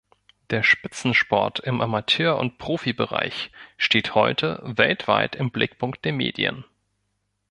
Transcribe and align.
Der 0.49 0.63
Spitzensport 0.63 1.59
im 1.59 1.79
Amateur- 1.79 2.39
und 2.39 2.57
Profibereich 2.57 3.51
steht 3.77 4.15
heute 4.15 4.59
weltweit 4.65 5.35
im 5.35 5.51
Blickpunkt 5.51 6.03
der 6.05 6.13
Medien. 6.13 6.65